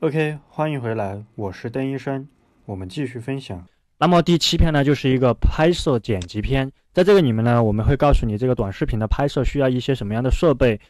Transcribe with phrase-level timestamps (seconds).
[0.00, 2.28] OK，欢迎回来，我是邓医生，
[2.66, 3.66] 我们继续分享。
[3.98, 10.80] 那么第七篇呢，就是一个拍摄剪辑篇，在这个里面呢，我们会告诉你这个短视频的拍摄需要一些什么样的设备，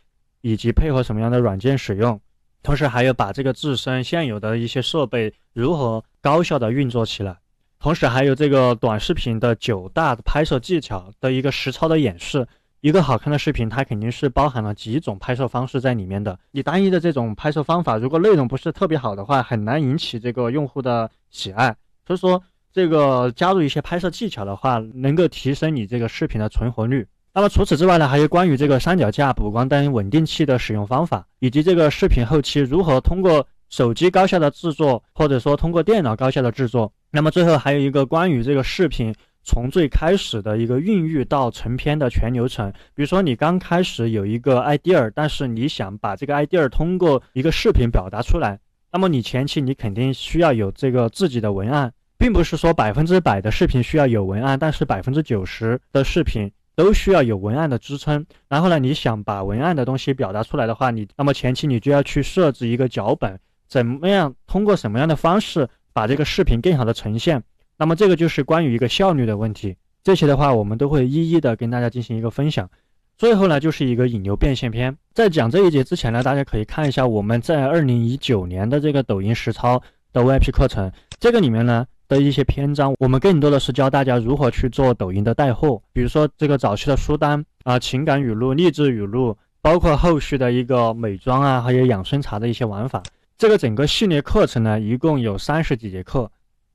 [0.42, 2.20] 以及配合什么样的软件使用，
[2.62, 7.34] 同时还有把这个自身现有的一些设备如何高效的运作起来，
[7.80, 12.46] 同时还有这个短视频的九大拍摄技巧的一个实操的演示。
[12.80, 16.38] 一个好看的视频，它肯定是包含了几种拍摄方式在里面的。
[16.52, 21.74] 你单一的这种拍摄方法，如果内容不是特别好的话，很难引起这个用户的喜爱。
[22.06, 22.40] 所以说，
[22.72, 27.04] 这个加入一些拍摄技巧的话，能够提升你这个视频的存活率。
[27.34, 36.92] 那么除此之外呢，还有关于这个三脚架、补光灯、稳定器的使用方法，以及这个视频后期如何通过手机高效的制作，或者说通过电脑高效的制作。
[37.10, 39.12] 那么最后还有一个关于这个视频。
[39.48, 48.60] 从最开始的一个孕育到成片的全流程，比如说你刚开始有一个 idea，但是你想把这个 idea 通过一个视频表达出来，
[48.92, 58.26] 那么你前期你肯定需要有这个自己的文案，并不是说百分之百的视频需要有文案，但是百分之九十的视频都需要有文案的支撑。
[58.50, 67.42] 然后呢，你想把文案的东西表达出来的话，你那么前期你就要去设置一个脚本，怎么样通过什么样的方式把这个视频更好的呈现。
[67.78, 72.68] 那么这个就是关于一个效率的问题，这些的话我们都会一一的跟大家进行一个分享。
[73.16, 74.96] 最后呢，就是一个引流变现篇。
[75.14, 79.80] 在讲这一节之前呢，大家可以看一下我们在二零一九年的这个抖音实操
[80.12, 93.02] 的 VIP 课程，这个里面呢的一些篇章，我们更多的是教大家如何去做抖音的带货，比如说这个早期的书单啊、情感语录、励志语录，包括后续的一个美妆啊，还有养生茶的一些玩法。
[93.36, 96.30] 这个整个系列课程呢，一共有三十几节课。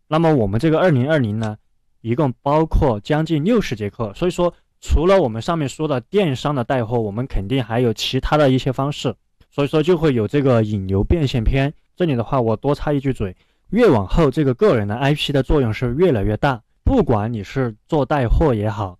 [0.08, 1.58] 那么我们这个二零二零呢，
[2.02, 9.16] 一共包括将近六十节课，所以说除了我们上面说的电商的带货，我们肯定还有其他的一些方式，
[9.50, 11.74] 所以说就会有这个引流变现篇。
[11.96, 13.36] 这里的话，我多插一句嘴，
[13.70, 18.98] 越往后这个个人的 IP 的作用是越来越大，不管你是做带货也好，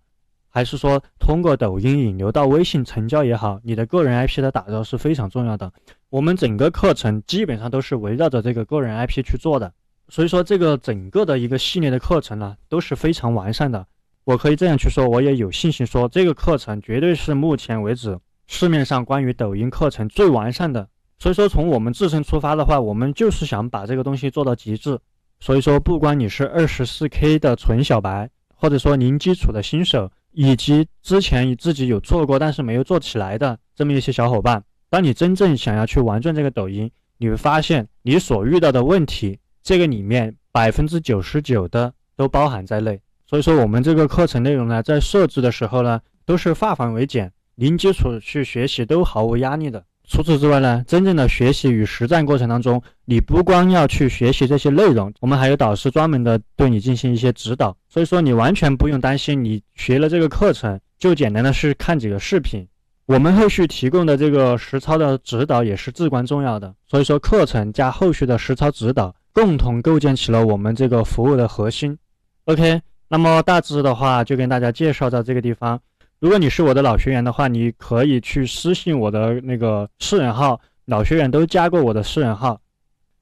[0.48, 5.70] 还是说通过抖音引流到微信成交也好，你的个人 IP 的打造是非常重要的。
[6.08, 9.72] 我们整个课程基本上都是围绕着这个个人 IP 去做的。
[10.08, 13.86] 所以说，这个整个的一个系列的课程呢，都是非常完善的。
[14.24, 20.88] 我可以这样去说，我也有信心说，这个课程绝对是目前为止市面上关于抖音课程最完善的。
[21.18, 24.98] 所以说，从我们自身出发的话，我们就是想把这个东西做到极致。
[25.40, 39.38] 所以说，不管你是二十四 K 的纯小白，或者说零基础的新手，以及之前自己有做过但是没有做起来的这么一些小伙伴，当你真正想要去玩转这个抖音，你会发现你所遇到的问题。
[39.64, 49.82] 这个里面百分之九十九的都包含在内，所以说我们这个课程内容呢，在设置的时候呢，都是化繁为简，零基础去学习都毫无压力的。
[50.06, 62.68] 除此之外呢，真正的学习与实战过程当中，你不光要去学习这些内容，我们还有导师专门的对你进行一些指导，所以说你完全不用担心，你学了这个课程就简单的是看几个视频，
[63.06, 66.74] 我们后续提供的这个实操的指导也是至关重要的。
[66.86, 69.16] 所以说课程加后续的实操指导。
[69.34, 71.98] 共同构建起了我们这个服务的核心。
[72.44, 75.78] OK，那么大致的话就跟大家介绍到这个地方。
[76.20, 82.58] 如果你是我的老学员的话，你可以去私信我的那个私人号，老学员都加过我的私人号。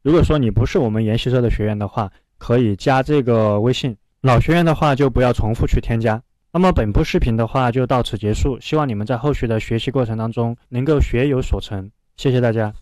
[0.02, 3.96] 如果说你不是我们研习社的学员的话，可以加这个微信。
[4.20, 6.22] 老学员的话就不要重复去添加。
[6.52, 11.90] 那么本部视频的话就到此结束，希望你们在后续的学习过程当中能够学有所成。
[12.16, 12.72] 谢谢大家。